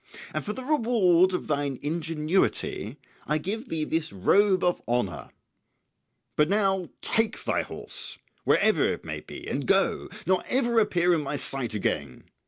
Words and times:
And 0.33 0.43
for 0.43 0.51
the 0.53 0.63
reward 0.63 1.31
of 1.31 1.45
thine 1.45 1.77
ingenuity 1.83 2.97
I 3.27 3.37
give 3.37 3.69
thee 3.69 3.83
this 3.83 4.11
robe 4.11 4.63
of 4.63 4.81
honour; 4.87 5.29
but 6.35 6.49
now 6.49 6.89
take 7.01 7.43
thy 7.43 7.61
horse, 7.61 8.17
wherever 8.43 8.83
it 8.93 9.05
may 9.05 9.19
be, 9.19 9.45
and 9.47 9.67
go, 9.67 10.09
nor 10.25 10.43
ever 10.47 10.79
appear 10.79 11.13
in 11.13 11.21
my 11.21 11.35
sight 11.35 11.75
again. 11.75 12.23